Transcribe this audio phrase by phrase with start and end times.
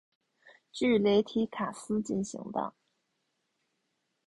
[0.71, 2.73] 据雷提卡斯进行的。